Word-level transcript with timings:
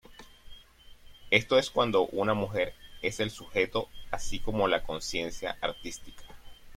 Esto 1.29 1.59
es 1.59 1.69
cuando 1.69 2.07
una 2.07 2.33
mujer 2.33 2.73
es 3.03 3.19
el 3.19 3.29
sujeto, 3.29 3.87
así 4.09 4.39
como 4.39 4.67
la 4.67 4.81
"conciencia 4.81 5.59
artística". 5.61 6.23